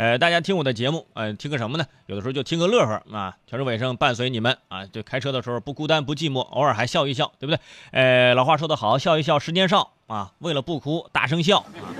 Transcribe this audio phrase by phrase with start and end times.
[0.00, 1.84] 呃，大家听我的节目，呃，听个什么呢？
[2.06, 3.36] 有的时候就听个乐呵啊。
[3.46, 7.60] 全是尾声，伴随你们啊，就开车的时候不孤单不寂寞，偶尔还笑一笑，对不对？
[7.90, 10.32] 呃，老话说得好，笑一笑十年少啊。
[10.38, 11.92] 为了不哭，大声笑啊。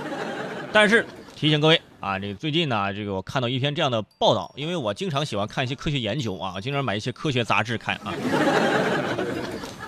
[0.73, 1.05] 但是
[1.37, 8.15] 提醒各位啊，这个最近呢，这个我看到一篇这样的报道，因为我经常喜欢看一些科学研究啊，经常买一些科学杂志看啊。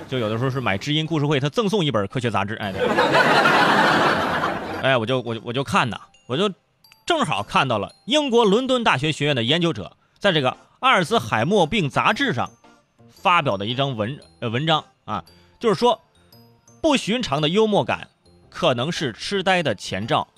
[0.06, 2.86] 就有的时候是买知音故事会，他赠送一本科学杂志，哎，对
[4.82, 6.46] 哎，我就我就我就看呐，我就
[7.04, 12.50] 正好看到了英国伦敦大学学院的研究者在这个阿尔兹海默病杂志上
[13.10, 15.24] 发表的一张文呃文章啊，
[15.58, 16.00] 就是说
[16.80, 18.08] 不寻常的幽默感
[18.50, 20.28] 可能是痴呆的前兆，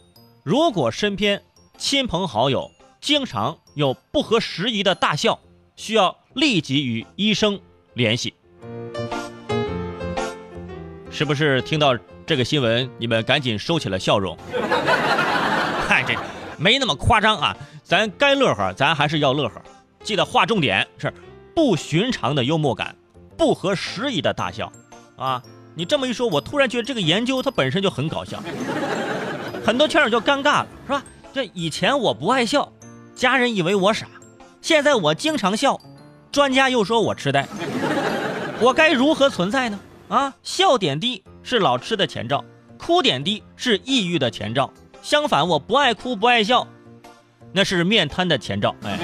[0.43, 1.43] 如果身边
[1.77, 5.39] 亲朋好友经常有不合时宜的大笑，
[5.77, 7.61] 需要立即与医生
[7.93, 8.35] 联系。
[11.11, 11.97] 是不是听到
[12.27, 14.37] 这个新闻，你们赶紧收起了笑容？
[15.87, 16.15] 嗨，这
[16.59, 19.63] 没那么夸张啊，咱该乐呵，咱还是要乐呵。
[20.03, 21.13] 记得划重点，是
[21.55, 22.95] 不寻常的幽默感，
[23.37, 24.71] 不合时宜的大笑
[25.17, 25.43] 啊！
[25.75, 28.43] 你这么一说，我突然觉得这个研究它本身就很搞笑，
[29.65, 31.03] 很多圈友就尴尬了，是吧？
[31.33, 32.73] 这以前我不爱笑，
[33.15, 34.07] 家人以为我傻，
[34.61, 35.81] 现在我经常笑，
[36.31, 37.49] 专家又说我痴呆，
[38.61, 39.81] 我该如何存在呢？
[40.09, 42.45] 啊，笑点低是老痴的前兆，
[42.79, 44.71] 哭点低是抑郁的前兆。
[45.05, 46.67] 相反，我不爱哭不爱笑，
[47.53, 48.75] 那是面瘫的前兆。
[48.85, 48.99] 哎，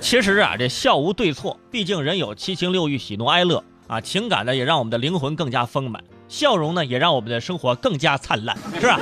[0.00, 8.98] 其实啊，这笑无对错，毕竟人有七情六欲、喜怒哀乐啊，情感呢也让我们的灵魂更加丰满，笑容呢也让我们的生活更加灿烂，是吧？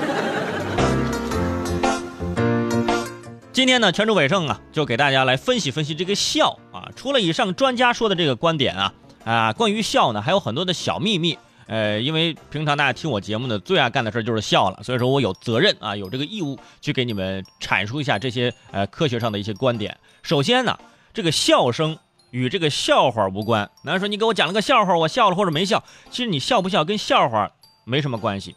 [3.50, 6.90] 今天呢，全州伟盛啊，就给大家来分析分析这个笑啊。
[6.94, 8.92] 除了以上专家说的这个观点啊。
[9.24, 11.38] 啊，关于笑呢，还有很多的小秘密。
[11.68, 19.94] 呃，因为平常大家听我节目呢，最爱干的事就是笑了，所以说我有责任啊，有这个义务去给你们阐述一下这些呃科学上的一些观点。
[20.22, 20.78] 首先呢，
[21.12, 21.98] 这个笑声
[22.30, 23.70] 与这个笑话无关。
[23.82, 27.50] 男人说你给我讲了个笑话，我笑了或者没笑，其实你笑不笑跟笑话
[27.84, 28.56] 没什么关系。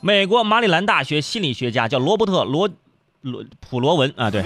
[0.00, 2.68] 美国马里兰大学心理学家叫罗伯特罗
[3.20, 4.44] 罗普罗文啊，对，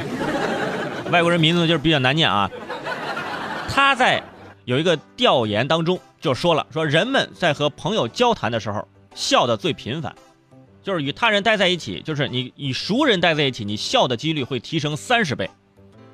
[1.11, 2.51] 外国人名字就是比较难念啊，
[3.71, 4.23] 他在。
[4.65, 10.15] 有一个调研当中就说了，说人们在和朋友交谈的时候笑的最频繁，
[10.83, 15.49] 就是与他人待在一起，就是你与熟人待在一起，你笑的几率会提升三十倍，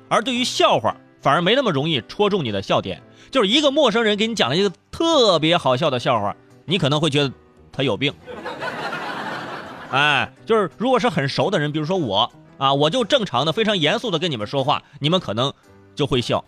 [0.09, 3.01] 而对于笑话反而没那么容易戳中你的笑点。
[3.31, 7.33] 就是一个陌生人给你讲了一个特别好笑的笑话，你可能会觉得
[7.71, 8.13] 他有病。
[9.91, 15.51] 哎，就是如果是很熟的人，比如说我啊，我就正常的、非常严肃的跟你们说话，你们可能
[15.95, 16.45] 就会笑。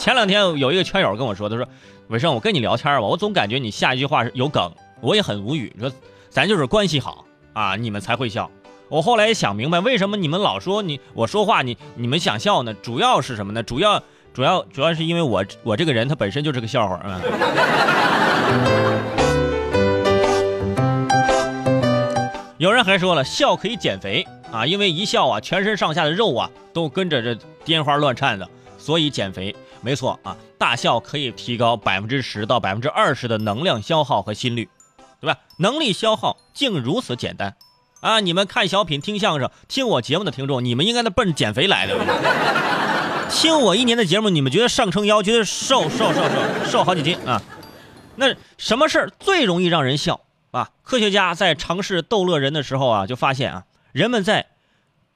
[0.00, 1.68] 前两天有一个圈友跟我说，他说
[2.08, 4.72] ：“伟生，我跟你聊天吧，我总感觉你下一句话是有梗，
[5.02, 5.70] 我也很无语。
[5.76, 5.92] 你说
[6.30, 8.50] 咱就是关系好啊，你们才会笑。
[8.88, 12.72] 我后来也想明白，为什么你们老说你我说话你你们想笑呢？
[12.72, 13.62] 主要是什么呢？
[13.62, 14.02] 主要
[14.32, 17.20] 主要主要是因为我我这个人他本身就是个笑话啊。
[22.56, 34.68] 有人还说了，笑可以减肥啊，因为一笑啊，全身上下的肉啊都跟着这颠花乱颤的，所以减肥。”没错啊，大笑可以提高百分之十到百分之二十的能量消耗和心率，
[35.20, 35.38] 对吧？
[35.56, 37.56] 能力消耗竟如此简单
[38.00, 38.20] 啊！
[38.20, 41.96] 你们看小品、听相声、听我节目的听众，你们应该都奔着减肥来的。
[43.30, 47.40] 听我一年的节目，你们觉得上称腰，觉得瘦瘦瘦瘦瘦好几斤啊？
[48.16, 50.20] 那什么事儿最容易让人笑
[50.50, 50.70] 啊？
[50.82, 54.46] 科学家在尝试逗乐人的时候啊，就发现啊，人们在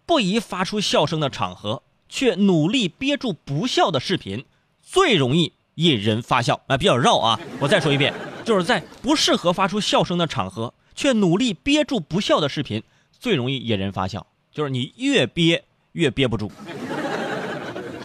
[0.06, 4.46] 不宜发出笑声的场合，却努力憋住不笑的视频。
[4.94, 7.40] 最容易引人发笑啊，比较绕啊。
[7.58, 14.24] 我再说一遍，就是在不适合发出笑声的场合，却努力憋住不笑的视频，最容易引人发笑。
[14.52, 16.48] 就是你越憋越憋不住，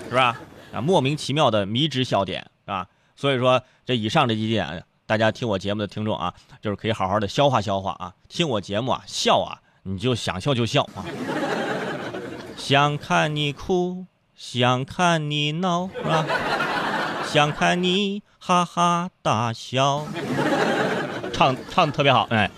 [0.09, 0.41] 是吧？
[0.73, 2.87] 啊，莫名其妙的迷之笑点，是吧？
[3.15, 8.15] 所以说，这以上这几点，大家听我节目的听众啊，就是可以好好的消化消化啊。
[8.27, 11.05] 听我节目啊，笑啊，你就想笑就笑啊。
[12.57, 16.25] 想看你哭，想看你闹，是吧？
[17.31, 20.03] 想看你哈哈大笑，
[21.31, 22.49] 唱唱的特别好，哎。